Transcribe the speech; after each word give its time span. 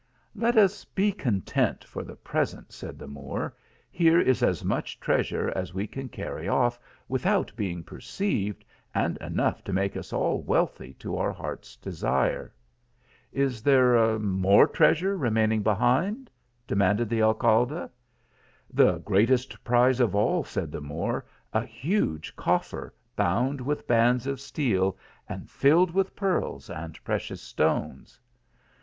"Let 0.33 0.57
us 0.57 0.83
be 0.83 1.11
content 1.11 1.83
for 1.83 2.03
the 2.03 2.15
present," 2.15 2.71
said 2.73 2.97
the 2.97 3.05
Moor;" 3.05 3.55
here 4.01 4.19
is 4.19 4.41
as 4.41 4.65
much 4.65 4.99
treasure 4.99 5.53
as 5.55 5.75
we 5.75 5.85
can 5.85 6.09
carry 6.09 6.47
off 6.49 6.79
without 7.07 7.55
being 7.55 7.83
perceived, 7.83 8.65
and 8.95 9.15
enough 9.17 9.63
to 9.65 9.71
make 9.73 9.95
us 9.95 10.11
ail 10.11 10.41
wealthy 10.41 10.95
to 10.95 11.17
our 11.17 11.31
heart 11.31 11.61
s 11.65 11.75
desire."" 11.75 12.51
Is 13.31 13.61
there 13.61 14.17
more 14.17 14.65
treasure 14.65 15.15
remaining 15.15 15.63
thind?" 15.63 16.31
de 16.67 16.73
manded 16.75 17.07
the 17.07 17.21
Alcalde. 17.21 17.87
"The 18.73 18.97
greatest 19.05 19.63
prize 19.63 19.99
of 19.99 20.15
all," 20.15 20.43
said 20.43 20.71
tie 20.71 20.79
Moor; 20.79 21.25
"a 21.53 21.63
huge 21.63 22.35
coffer, 22.35 22.91
bound 23.15 23.61
with 23.61 23.85
bands 23.85 24.25
of 24.25 24.41
steel, 24.41 24.97
and 25.29 25.47
filled 25.47 25.91
with 25.91 26.15
pearls 26.15 26.71
and 26.71 26.97
precious 27.03 27.43
stones." 27.43 28.19